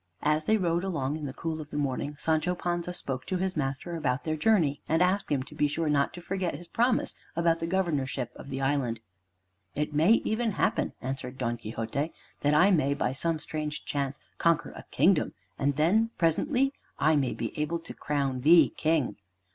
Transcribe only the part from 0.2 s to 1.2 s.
As they rode along